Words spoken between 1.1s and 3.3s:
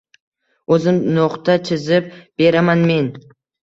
no‘xta chizib beraman... men...»